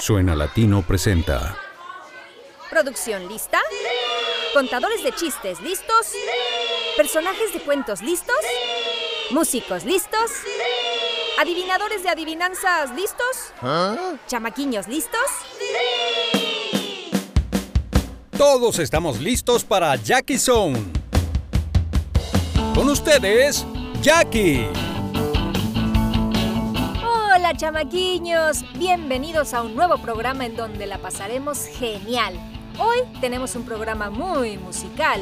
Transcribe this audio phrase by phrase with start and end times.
[0.00, 1.56] Suena Latino presenta.
[2.70, 3.58] ¿Producción lista?
[4.52, 6.12] ¿Contadores de chistes listos?
[6.96, 8.36] ¿Personajes de cuentos listos?
[9.30, 10.30] ¿Músicos listos?
[11.38, 13.52] ¿Adivinadores de adivinanzas listos?
[14.26, 15.20] ¿Chamaquiños listos?
[18.36, 20.78] Todos estamos listos para Jackie Zone.
[22.74, 23.66] Con ustedes,
[24.02, 24.66] Jackie.
[27.66, 32.38] Chamaquiños, bienvenidos a un nuevo programa en donde la pasaremos genial.
[32.78, 35.20] Hoy tenemos un programa muy musical.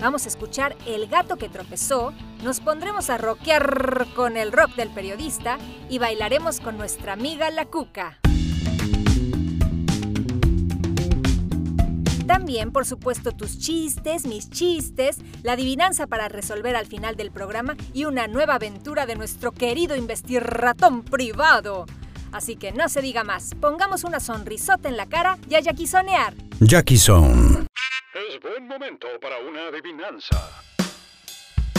[0.00, 2.12] Vamos a escuchar El gato que tropezó,
[2.42, 5.58] nos pondremos a rockear con el rock del periodista
[5.88, 8.18] y bailaremos con nuestra amiga la cuca.
[12.30, 17.76] También, por supuesto, tus chistes, mis chistes, la adivinanza para resolver al final del programa
[17.92, 21.86] y una nueva aventura de nuestro querido investirratón privado.
[22.30, 25.60] Así que no se diga más, pongamos una sonrisota en la cara y a.
[25.60, 25.86] Jackie
[26.98, 27.66] Zone.
[28.14, 30.36] Es buen momento para una adivinanza.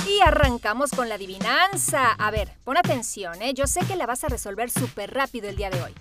[0.05, 2.11] Y arrancamos con la adivinanza.
[2.11, 3.53] A ver, pon atención, ¿eh?
[3.53, 5.93] Yo sé que la vas a resolver súper rápido el día de hoy.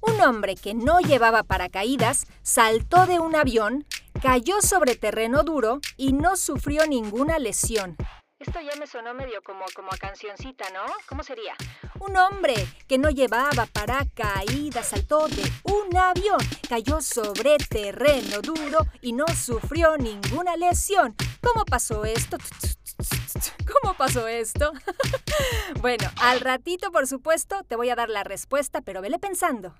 [0.00, 3.86] Un hombre que no llevaba paracaídas saltó de un avión,
[4.22, 7.96] cayó sobre terreno duro y no sufrió ninguna lesión.
[8.38, 10.80] Esto ya me sonó medio como, como a cancioncita, ¿no?
[11.06, 11.54] ¿Cómo sería?
[11.98, 12.54] Un hombre
[12.88, 19.98] que no llevaba paracaídas saltó de un avión, cayó sobre terreno duro y no sufrió
[19.98, 21.14] ninguna lesión.
[21.42, 22.38] ¿Cómo pasó esto?
[23.82, 24.72] ¿Cómo pasó esto?
[25.80, 29.74] bueno, al ratito, por supuesto, te voy a dar la respuesta, pero vele pensando.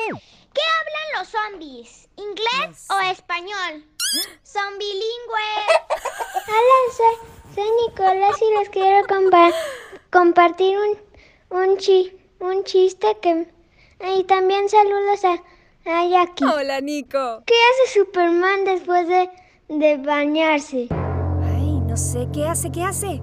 [0.53, 2.09] ¿Qué hablan los zombies?
[2.15, 3.85] ¿Inglés o español?
[4.43, 5.65] Son bilingües.
[6.47, 9.53] Hola, soy, soy Nicolás y les quiero compa-
[10.11, 10.97] compartir un,
[11.57, 13.47] un, chi- un chiste que...
[14.15, 15.33] Y también saludos a,
[15.85, 16.45] a Jackie.
[16.45, 17.43] Hola, Nico.
[17.45, 19.29] ¿Qué hace Superman después de,
[19.69, 20.87] de bañarse?
[20.91, 22.71] Ay, no sé, ¿qué hace?
[22.71, 23.21] ¿Qué hace?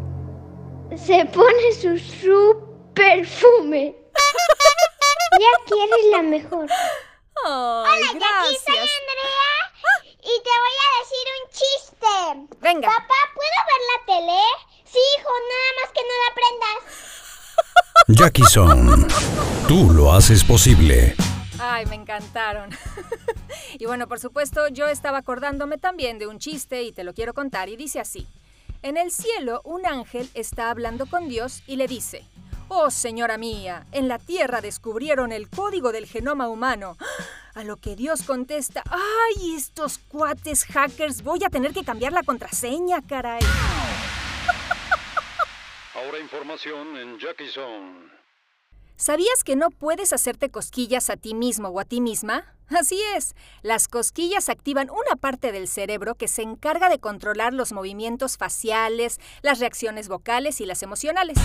[0.97, 2.57] Se pone su, su
[2.95, 3.97] perfume.
[5.33, 6.67] Jackie, eres la mejor.
[7.45, 8.89] Ay, Jackie, soy gracias.
[9.01, 9.57] Andrea
[10.27, 12.57] y te voy a decir un chiste.
[12.61, 12.89] Venga.
[12.89, 14.41] Papá, ¿puedo ver la tele?
[14.85, 16.81] Sí, hijo, nada más que no la prendas.
[18.09, 19.07] Jackie Zone.
[19.69, 21.15] Tú lo haces posible.
[21.61, 22.71] Ay, me encantaron.
[23.79, 27.33] y bueno, por supuesto, yo estaba acordándome también de un chiste y te lo quiero
[27.33, 28.27] contar y dice así.
[28.83, 32.25] En el cielo, un ángel está hablando con Dios y le dice,
[32.69, 36.97] Oh, señora mía, en la Tierra descubrieron el código del genoma humano.
[37.55, 41.23] A lo que Dios contesta, ¡ay, estos cuates hackers!
[41.23, 43.43] Voy a tener que cambiar la contraseña, caray.
[45.95, 48.11] Ahora información en Jackie Zone.
[48.97, 52.53] ¿Sabías que no puedes hacerte cosquillas a ti mismo o a ti misma?
[52.69, 57.73] Así es, las cosquillas activan una parte del cerebro que se encarga de controlar los
[57.73, 61.39] movimientos faciales, las reacciones vocales y las emocionales.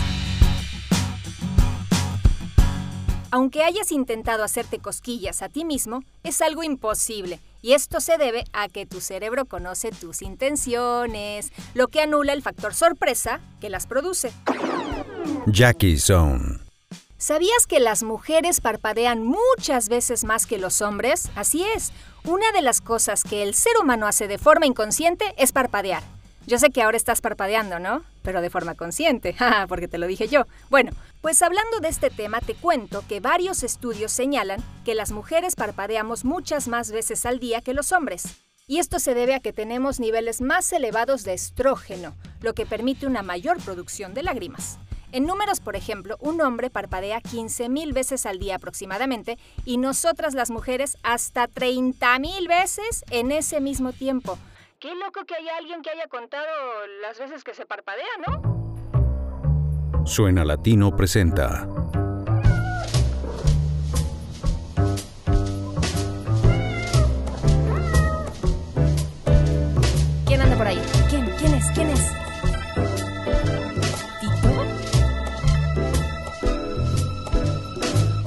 [3.34, 7.40] Aunque hayas intentado hacerte cosquillas a ti mismo, es algo imposible.
[7.62, 12.42] Y esto se debe a que tu cerebro conoce tus intenciones, lo que anula el
[12.42, 14.34] factor sorpresa que las produce.
[15.48, 16.60] Jackie Zone.
[17.18, 21.30] ¿Sabías que las mujeres parpadean muchas veces más que los hombres?
[21.36, 21.94] Así es.
[22.26, 26.04] Una de las cosas que el ser humano hace de forma inconsciente es parpadear.
[26.48, 28.04] Yo sé que ahora estás parpadeando, ¿no?
[28.24, 29.36] Pero de forma consciente,
[29.68, 30.46] porque te lo dije yo.
[30.70, 30.92] Bueno,
[31.22, 36.26] pues hablando de este tema, te cuento que varios estudios señalan que las mujeres parpadeamos
[36.26, 38.24] muchas más veces al día que los hombres.
[38.68, 43.06] Y esto se debe a que tenemos niveles más elevados de estrógeno, lo que permite
[43.06, 44.80] una mayor producción de lágrimas.
[45.12, 50.50] En números, por ejemplo, un hombre parpadea 15.000 veces al día aproximadamente y nosotras las
[50.50, 54.38] mujeres hasta 30.000 veces en ese mismo tiempo.
[54.82, 56.48] Qué loco que haya alguien que haya contado
[57.04, 58.42] las veces que se parpadea, ¿no?
[60.08, 61.68] Suena Latino presenta.
[70.26, 70.82] ¿Quién anda por ahí?
[71.12, 71.30] ¿Quién?
[71.38, 71.66] ¿Quién es?
[71.76, 72.02] ¿Quién es?
[74.20, 74.50] ¿Tito?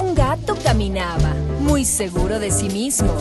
[0.04, 3.12] Un gato caminaba muy seguro de sí mismo.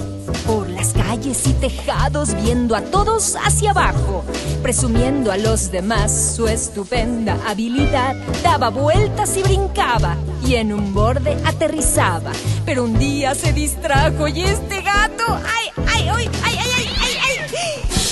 [0.45, 4.23] Por calles y tejados, viendo a todos hacia abajo,
[4.61, 8.15] presumiendo a los demás su estupenda habilidad.
[8.43, 12.31] Daba vueltas y brincaba, y en un borde aterrizaba.
[12.65, 17.33] Pero un día se distrajo y este gato, ¡ay, ay, ay, ay, ay, ay, ay!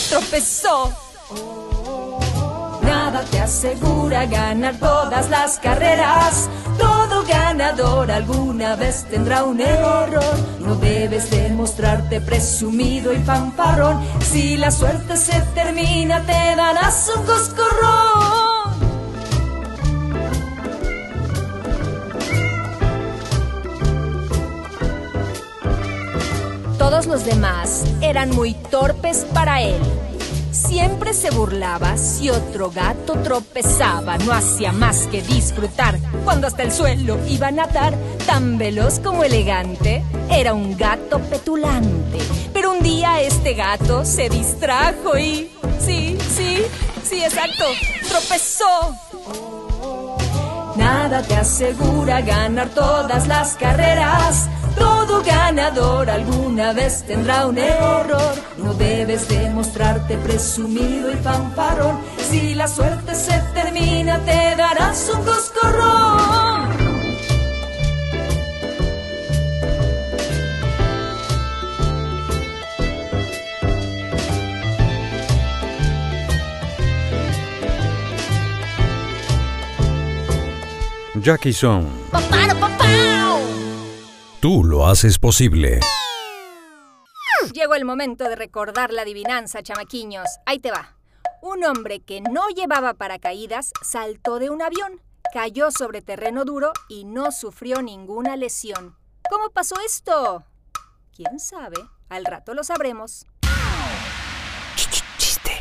[0.09, 0.91] tropezó.
[2.83, 6.49] Nada te asegura ganar todas las carreras
[7.31, 10.09] Ganador alguna vez tendrá un error.
[10.59, 14.01] No debes demostrarte presumido y fanfarrón.
[14.21, 18.51] Si la suerte se termina, te darás un coscorrón.
[26.77, 29.79] Todos los demás eran muy torpes para él.
[30.51, 35.97] Siempre se burlaba si otro gato tropezaba, no hacía más que disfrutar.
[36.25, 37.95] Cuando hasta el suelo iba a nadar,
[38.25, 42.19] tan veloz como elegante, era un gato petulante.
[42.53, 45.49] Pero un día este gato se distrajo y...
[45.79, 46.57] Sí, sí,
[47.03, 47.65] sí, exacto,
[48.07, 48.95] tropezó.
[50.75, 54.47] Nada te asegura ganar todas las carreras.
[54.77, 58.35] Todo ganador alguna vez tendrá un error.
[58.57, 61.99] No debes demostrarte presumido y fanfarrón.
[62.17, 66.91] Si la suerte se termina, te darás un coscorrón.
[81.21, 81.85] Jackie Son.
[84.41, 85.81] Tú lo haces posible.
[87.53, 90.27] Llegó el momento de recordar la adivinanza, chamaquiños.
[90.47, 90.97] Ahí te va.
[91.43, 94.99] Un hombre que no llevaba paracaídas saltó de un avión,
[95.31, 98.97] cayó sobre terreno duro y no sufrió ninguna lesión.
[99.29, 100.43] ¿Cómo pasó esto?
[101.15, 101.77] ¿Quién sabe?
[102.09, 103.27] Al rato lo sabremos.
[105.19, 105.51] Chiste.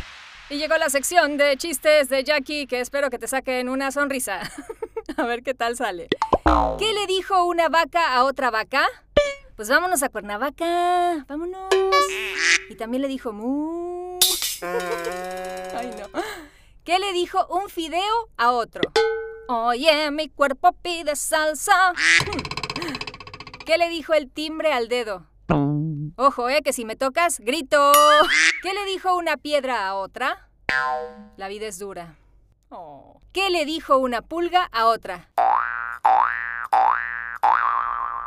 [0.48, 4.40] Y llegó la sección de chistes de Jackie que espero que te saquen una sonrisa.
[5.18, 6.08] a ver qué tal sale.
[6.78, 8.88] ¿Qué le dijo una vaca a otra vaca?
[9.54, 11.68] Pues vámonos a Cuernavaca, vámonos.
[12.68, 14.18] Y también le dijo mu.
[14.62, 16.20] Ay, no.
[16.82, 18.82] ¿Qué le dijo un fideo a otro?
[19.48, 21.92] Oye, mi cuerpo pide salsa.
[23.66, 25.26] ¿Qué le dijo el timbre al dedo?
[26.16, 27.92] Ojo, eh, que si me tocas, grito.
[28.62, 30.48] ¿Qué le dijo una piedra a otra?
[31.36, 32.16] La vida es dura.
[32.70, 33.20] Oh.
[33.32, 35.30] ¿Qué le dijo una pulga a otra?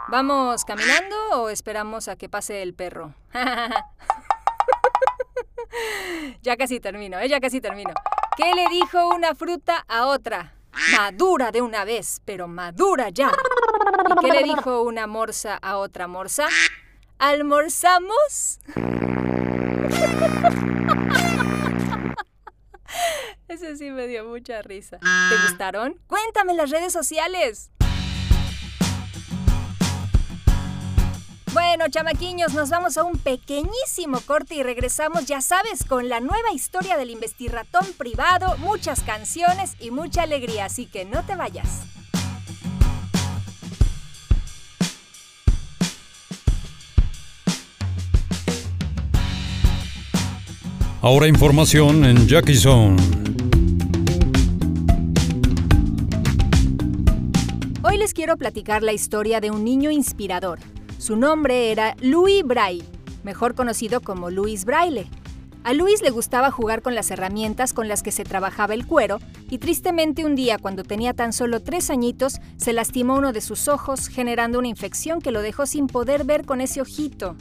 [0.07, 3.13] ¿Vamos caminando o esperamos a que pase el perro?
[6.41, 7.27] ya casi termino, ¿eh?
[7.27, 7.93] Ya casi termino.
[8.37, 10.53] ¿Qué le dijo una fruta a otra?
[10.91, 13.31] Madura de una vez, pero madura ya.
[13.31, 16.47] ¿Y qué le dijo una morsa a otra morsa?
[17.19, 18.59] ¿Almorzamos?
[23.63, 24.99] Ese sí me dio mucha risa.
[24.99, 25.97] ¿Te gustaron?
[26.07, 27.71] Cuéntame en las redes sociales.
[31.53, 36.51] Bueno, chamaquiños, nos vamos a un pequeñísimo corte y regresamos, ya sabes, con la nueva
[36.53, 41.83] historia del investirratón privado, muchas canciones y mucha alegría, así que no te vayas.
[51.01, 53.32] Ahora información en Jackie Zone.
[58.23, 60.57] Quiero platicar la historia de un niño inspirador.
[60.97, 62.85] Su nombre era Louis Braille,
[63.21, 65.09] mejor conocido como Louis Braille.
[65.65, 69.19] A Luis le gustaba jugar con las herramientas con las que se trabajaba el cuero
[69.49, 73.67] y tristemente un día cuando tenía tan solo tres añitos se lastimó uno de sus
[73.67, 77.35] ojos generando una infección que lo dejó sin poder ver con ese ojito.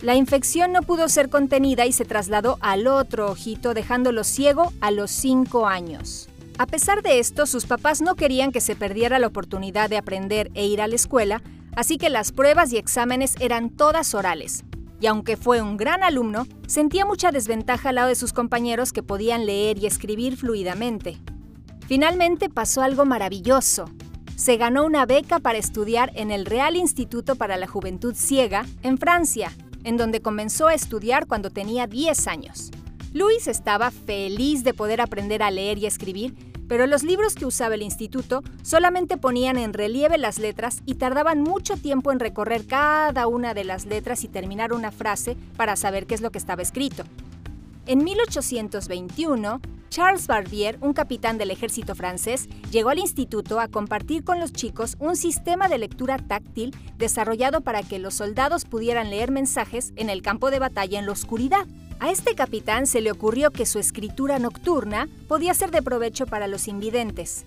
[0.00, 4.90] La infección no pudo ser contenida y se trasladó al otro ojito dejándolo ciego a
[4.90, 6.30] los cinco años.
[6.58, 10.50] A pesar de esto, sus papás no querían que se perdiera la oportunidad de aprender
[10.54, 11.42] e ir a la escuela,
[11.74, 14.64] así que las pruebas y exámenes eran todas orales.
[14.98, 19.02] Y aunque fue un gran alumno, sentía mucha desventaja al lado de sus compañeros que
[19.02, 21.18] podían leer y escribir fluidamente.
[21.86, 23.90] Finalmente pasó algo maravilloso.
[24.34, 28.96] Se ganó una beca para estudiar en el Real Instituto para la Juventud Ciega, en
[28.96, 29.52] Francia,
[29.84, 32.70] en donde comenzó a estudiar cuando tenía 10 años.
[33.16, 36.34] Luis estaba feliz de poder aprender a leer y escribir,
[36.68, 41.40] pero los libros que usaba el instituto solamente ponían en relieve las letras y tardaban
[41.40, 46.06] mucho tiempo en recorrer cada una de las letras y terminar una frase para saber
[46.06, 47.04] qué es lo que estaba escrito.
[47.86, 54.40] En 1821, Charles Barbier, un capitán del ejército francés, llegó al instituto a compartir con
[54.40, 59.94] los chicos un sistema de lectura táctil desarrollado para que los soldados pudieran leer mensajes
[59.96, 61.66] en el campo de batalla en la oscuridad.
[61.98, 66.46] A este capitán se le ocurrió que su escritura nocturna podía ser de provecho para
[66.46, 67.44] los invidentes.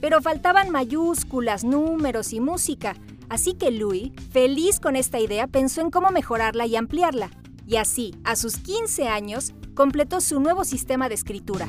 [0.00, 2.96] Pero faltaban mayúsculas, números y música,
[3.28, 7.30] así que Louis, feliz con esta idea, pensó en cómo mejorarla y ampliarla.
[7.66, 11.66] Y así, a sus 15 años, completó su nuevo sistema de escritura.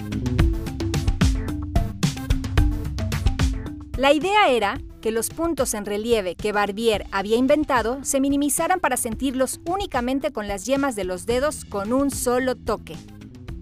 [3.96, 8.98] La idea era que los puntos en relieve que Barbier había inventado se minimizaran para
[8.98, 12.98] sentirlos únicamente con las yemas de los dedos con un solo toque.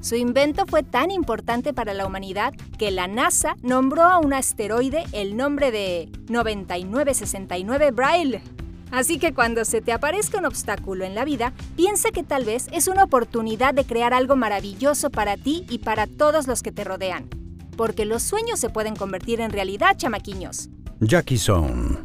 [0.01, 5.03] Su invento fue tan importante para la humanidad que la NASA nombró a un asteroide
[5.11, 8.41] el nombre de 9969 Braille.
[8.89, 12.69] Así que cuando se te aparezca un obstáculo en la vida, piensa que tal vez
[12.71, 16.83] es una oportunidad de crear algo maravilloso para ti y para todos los que te
[16.83, 17.29] rodean.
[17.77, 20.69] Porque los sueños se pueden convertir en realidad, chamaquiños.
[21.07, 21.97] Jackie Zone.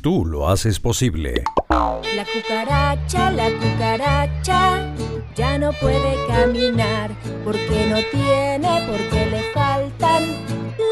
[0.00, 1.44] Tú lo haces posible.
[1.68, 4.94] La cucaracha, la cucaracha,
[5.36, 7.10] ya no puede caminar
[7.44, 10.22] porque no tiene, porque le faltan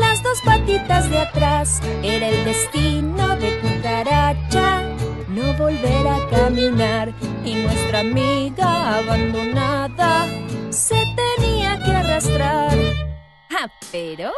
[0.01, 1.81] las dos patitas de atrás.
[2.03, 4.83] Era el destino de cucaracha
[5.29, 7.13] no volver a caminar
[7.45, 10.27] y nuestra amiga abandonada
[10.71, 11.03] se
[11.39, 12.77] tenía que arrastrar.
[13.51, 14.33] Ah, pero...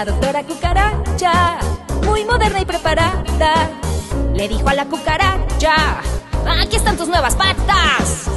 [0.00, 1.58] La doctora cucaracha,
[2.06, 3.68] muy moderna y preparada,
[4.32, 6.00] le dijo a la cucaracha,
[6.62, 8.30] aquí están tus nuevas patas.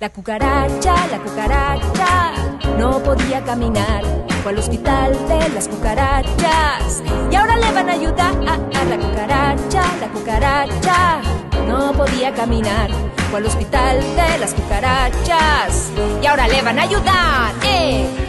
[0.00, 2.32] La cucaracha, la cucaracha,
[2.76, 4.04] no podía caminar.
[4.42, 7.02] Fue al hospital de las cucarachas.
[7.30, 11.22] Y ahora le van a ayudar a, la cucaracha, la cucaracha.
[11.66, 12.90] No podía caminar.
[13.30, 15.90] Fue al hospital de las cucarachas.
[16.22, 17.54] Y ahora le van a ayudar.
[17.62, 18.23] ¡Eh!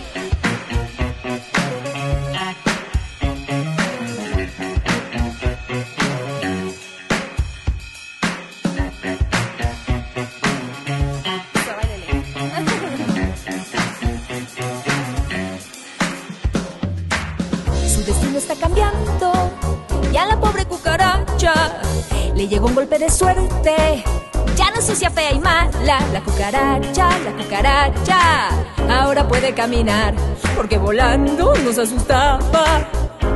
[25.85, 28.49] Mala, la cucaracha, la cucaracha.
[28.89, 30.13] Ahora puede caminar
[30.55, 32.87] porque volando nos asustaba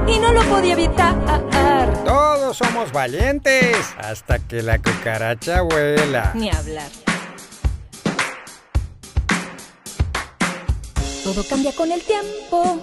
[0.07, 1.15] y no lo podía evitar.
[2.05, 6.31] Todos somos valientes hasta que la cucaracha vuela.
[6.33, 6.89] Ni hablar.
[11.23, 12.79] Todo cambia con el tiempo,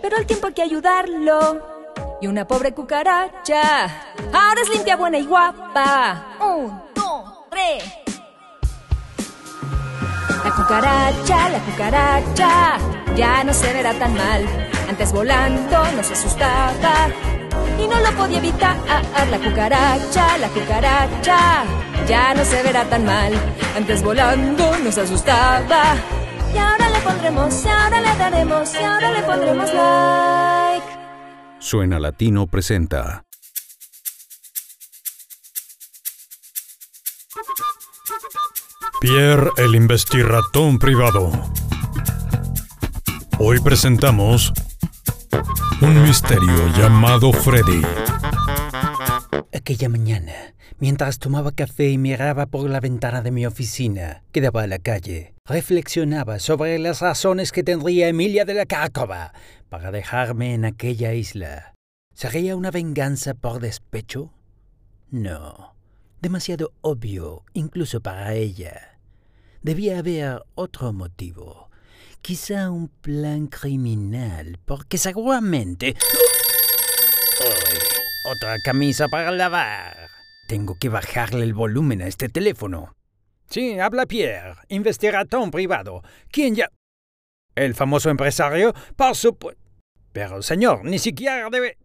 [0.00, 1.74] pero al tiempo hay que ayudarlo.
[2.22, 3.84] Y una pobre cucaracha
[4.32, 6.36] ahora es limpia, buena y guapa.
[6.40, 8.03] Un, dos, tres.
[10.44, 12.76] La cucaracha, la cucaracha,
[13.16, 14.44] ya no se verá tan mal.
[14.88, 17.08] Antes volando nos asustaba
[17.80, 18.76] y no lo podía evitar.
[19.30, 21.64] La cucaracha, la cucaracha,
[22.06, 23.32] ya no se verá tan mal.
[23.74, 25.96] Antes volando nos asustaba.
[26.54, 30.86] Y ahora le pondremos, y ahora le daremos, y ahora le pondremos like.
[31.58, 33.23] Suena Latino presenta.
[39.04, 41.30] Pierre el investiratón privado.
[43.38, 44.50] Hoy presentamos
[45.82, 47.82] un misterio llamado Freddy.
[49.52, 50.32] Aquella mañana,
[50.78, 54.78] mientras tomaba café y miraba por la ventana de mi oficina, que daba a la
[54.78, 59.34] calle, reflexionaba sobre las razones que tendría Emilia de la Cárcova
[59.68, 61.74] para dejarme en aquella isla.
[62.14, 64.32] ¿Sería una venganza por despecho?
[65.10, 65.74] No,
[66.22, 68.93] demasiado obvio, incluso para ella.
[69.64, 71.70] Debía haber otro motivo.
[72.20, 75.96] Quizá un plan criminal, porque seguramente...
[78.30, 80.10] Otra camisa para lavar.
[80.48, 82.94] Tengo que bajarle el volumen a este teléfono.
[83.48, 86.02] Sí, habla Pierre, investigatón privado.
[86.30, 86.68] ¿Quién ya...?
[87.54, 88.74] ¿El famoso empresario?
[88.96, 89.62] Por supuesto.
[90.12, 91.78] Pero, señor, ni siquiera debe...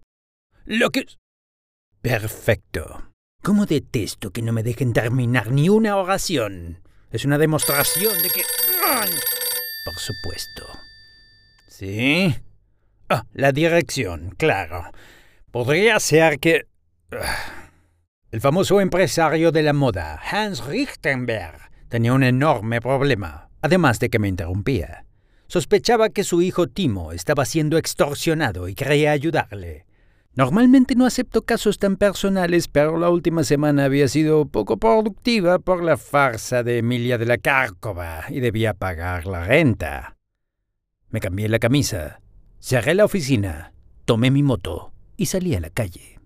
[0.66, 1.06] Lo que...
[2.02, 3.14] Perfecto.
[3.42, 6.84] ¿Cómo detesto que no me dejen terminar ni una oración?
[7.12, 8.44] Es una demostración de que...
[9.86, 10.68] Por supuesto.
[11.68, 12.36] ¿Sí?
[13.10, 14.92] Ah, la dirección, claro.
[15.52, 16.68] Podría ser que...
[17.12, 17.72] Ah,
[18.32, 24.20] el famoso empresario de la moda, Hans Richtenberg, tenía un enorme problema, además de que
[24.20, 25.06] me interrumpía.
[25.48, 29.88] Sospechaba que su hijo Timo estaba siendo extorsionado y quería ayudarle.
[30.36, 35.84] Normalmente no acepto casos tan personales, pero la última semana había sido poco productiva por
[35.84, 40.16] la farsa de Emilia de la Cárcova y debía pagar la renta.
[41.10, 42.22] Me cambié la camisa,
[42.60, 43.74] cerré la oficina,
[44.06, 46.20] tomé mi moto y salí a la calle.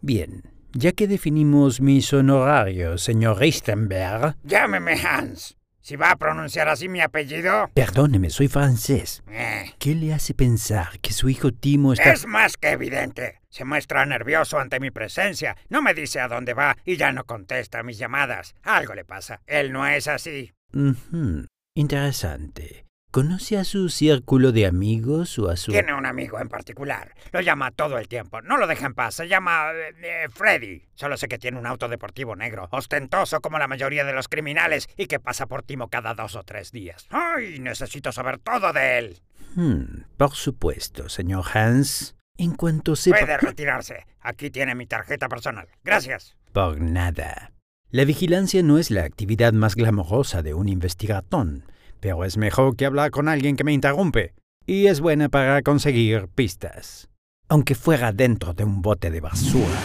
[0.00, 4.36] Bien, ya que definimos mis honorarios, señor Richtenberg.
[4.42, 5.56] Llámeme Hans.
[5.84, 7.68] Si va a pronunciar así mi apellido.
[7.74, 9.22] Perdóneme, soy francés.
[9.28, 12.10] Eh, ¿Qué le hace pensar que su hijo Timo está...
[12.10, 13.42] es más que evidente.
[13.50, 15.58] Se muestra nervioso ante mi presencia.
[15.68, 18.54] No me dice a dónde va y ya no contesta mis llamadas.
[18.62, 19.42] Algo le pasa.
[19.46, 20.54] Él no es así.
[20.72, 22.86] Ujú, Interesante.
[23.14, 25.70] ¿Conoce a su círculo de amigos o a su...
[25.70, 27.14] Tiene un amigo en particular.
[27.30, 28.42] Lo llama todo el tiempo.
[28.42, 29.14] No lo deja en paz.
[29.14, 30.82] Se llama eh, eh, Freddy.
[30.94, 34.88] Solo sé que tiene un auto deportivo negro, ostentoso como la mayoría de los criminales
[34.96, 37.06] y que pasa por Timo cada dos o tres días.
[37.10, 37.60] ¡Ay!
[37.60, 39.20] Necesito saber todo de él.
[39.54, 42.16] Hmm, por supuesto, señor Hans.
[42.36, 43.20] En cuanto sepa...
[43.20, 44.06] Puede retirarse.
[44.22, 45.68] Aquí tiene mi tarjeta personal.
[45.84, 46.36] Gracias.
[46.52, 47.52] Por nada.
[47.92, 51.64] La vigilancia no es la actividad más glamorosa de un investigatón,
[52.04, 54.34] pero es mejor que hablar con alguien que me interrumpe,
[54.66, 57.08] y es buena para conseguir pistas.
[57.48, 59.80] Aunque fuera dentro de un bote de basura.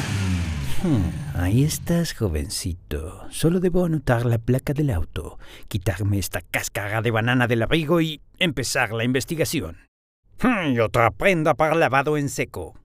[0.84, 3.26] Hmm, ahí estás, jovencito.
[3.30, 8.20] Solo debo anotar la placa del auto, quitarme esta cáscara de banana del abrigo y
[8.38, 9.78] empezar la investigación.
[10.42, 12.76] Hmm, y otra prenda para lavado en seco.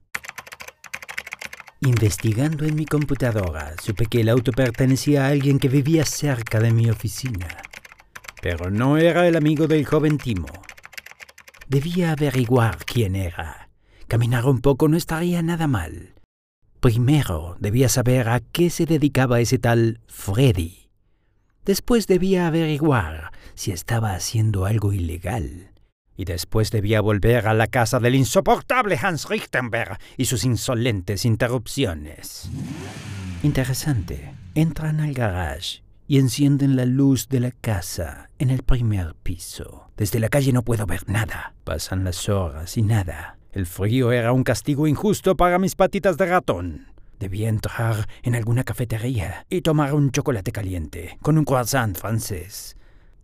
[1.81, 6.71] Investigando en mi computadora, supe que el auto pertenecía a alguien que vivía cerca de
[6.71, 7.47] mi oficina.
[8.45, 10.45] Pero no era el amigo del joven Timo.
[11.67, 13.71] Debía averiguar quién era.
[14.07, 16.13] Caminar un poco no estaría nada mal.
[16.79, 20.91] Primero debía saber a qué se dedicaba ese tal Freddy.
[21.65, 25.71] Después debía averiguar si estaba haciendo algo ilegal.
[26.15, 32.47] Y después debía volver a la casa del insoportable Hans Richtenberg y sus insolentes interrupciones.
[33.41, 34.35] Interesante.
[34.53, 39.89] Entran al garage y encienden la luz de la casa en el primer piso.
[39.97, 41.55] Desde la calle no puedo ver nada.
[41.63, 43.37] Pasan las horas y nada.
[43.51, 46.87] El frío era un castigo injusto para mis patitas de ratón.
[47.19, 52.75] Debía entrar en alguna cafetería y tomar un chocolate caliente con un croissant francés.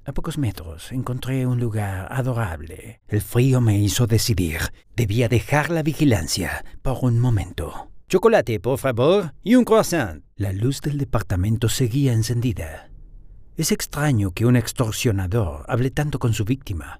[0.06, 3.02] A pocos metros encontré un lugar adorable.
[3.08, 4.62] El frío me hizo decidir.
[4.96, 7.91] Debía dejar la vigilancia por un momento.
[8.12, 10.26] Chocolate, por favor, y un croissant.
[10.36, 12.89] La luz del departamento seguía encendida.
[13.56, 17.00] Es extraño que un extorsionador hable tanto con su víctima.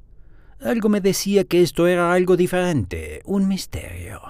[0.62, 4.21] Algo me decía que esto era algo diferente, un misterio.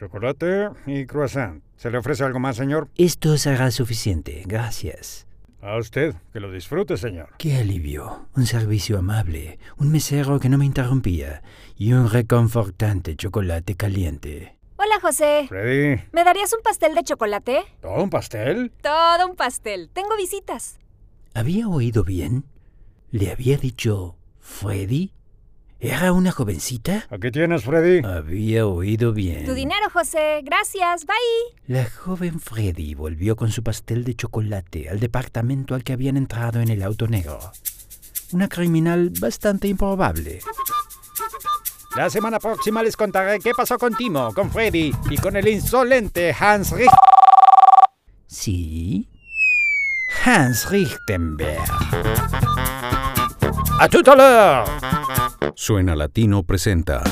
[0.00, 1.62] Chocolate y croissant.
[1.76, 2.88] ¿Se le ofrece algo más, señor?
[2.96, 5.28] Esto será suficiente, gracias.
[5.62, 6.16] A usted.
[6.32, 7.28] Que lo disfrute, señor.
[7.38, 11.44] Qué alivio, un servicio amable, un mesero que no me interrumpía
[11.76, 14.59] y un reconfortante chocolate caliente.
[14.82, 15.44] Hola, José.
[15.46, 16.02] Freddy.
[16.10, 17.64] ¿Me darías un pastel de chocolate?
[17.82, 18.72] ¿Todo un pastel?
[18.80, 19.90] Todo un pastel.
[19.92, 20.78] Tengo visitas.
[21.34, 22.46] ¿Había oído bien?
[23.10, 25.12] ¿Le había dicho Freddy?
[25.80, 27.06] ¿Era una jovencita?
[27.10, 28.02] Aquí tienes, Freddy.
[28.06, 29.44] Había oído bien.
[29.44, 30.40] Tu dinero, José.
[30.44, 31.04] Gracias.
[31.04, 31.58] Bye.
[31.66, 36.58] La joven Freddy volvió con su pastel de chocolate al departamento al que habían entrado
[36.58, 37.38] en el auto negro.
[38.32, 40.40] Una criminal bastante improbable.
[41.96, 46.34] La semana próxima les contaré qué pasó con Timo, con Freddy y con el insolente
[46.38, 46.88] Hans Rich...
[48.28, 49.08] ¿Sí?
[50.24, 51.58] Hans Richtenberg.
[53.80, 54.64] ¡A tout à l'heure!
[55.56, 57.02] Suena Latino presenta.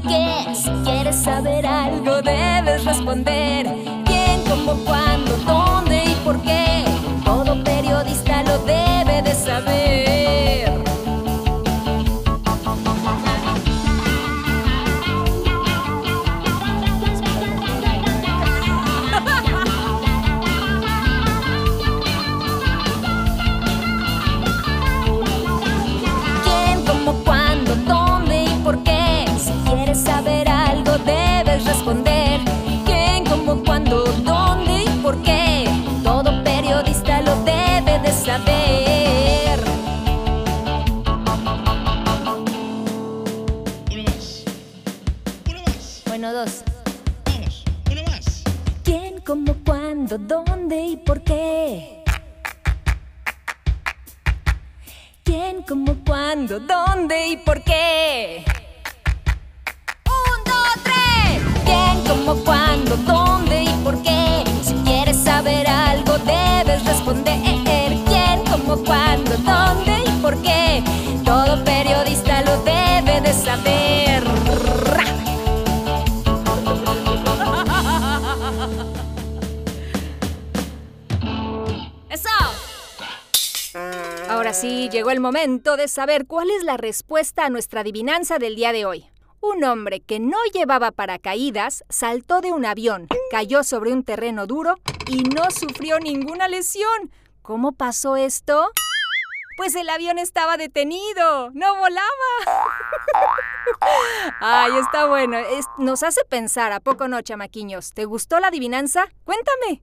[0.00, 0.54] Qué?
[0.54, 3.89] Si quieres saber algo, debes responder.
[82.10, 82.28] ¡Eso!
[84.28, 88.54] Ahora sí, llegó el momento de saber cuál es la respuesta a nuestra adivinanza del
[88.54, 89.06] día de hoy.
[89.40, 94.76] Un hombre que no llevaba paracaídas saltó de un avión, cayó sobre un terreno duro
[95.08, 97.10] y no sufrió ninguna lesión.
[97.42, 98.70] ¿Cómo pasó esto?
[99.60, 102.06] Pues el avión estaba detenido, no volaba.
[104.40, 105.36] Ay, está bueno.
[105.76, 107.92] Nos hace pensar, ¿a poco no, chamaquiños?
[107.92, 109.04] ¿Te gustó la adivinanza?
[109.22, 109.82] Cuéntame.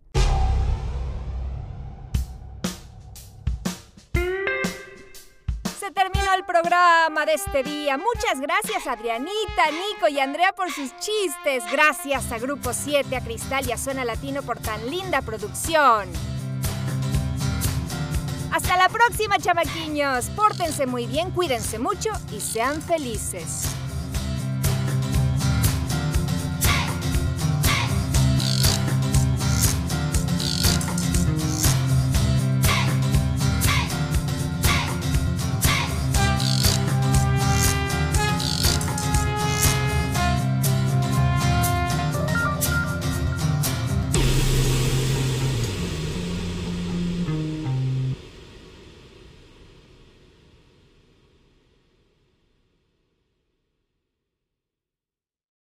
[5.80, 8.00] Se terminó el programa de este día.
[8.00, 11.63] Muchas gracias Adrianita, Nico y Andrea por sus chistes.
[11.72, 16.10] Gracias a Grupo 7, a Cristal y a Zona Latino por tan linda producción.
[18.58, 20.32] Hasta la próxima, chamaquiños.
[20.32, 23.77] Pórtense muy bien, cuídense mucho y sean felices.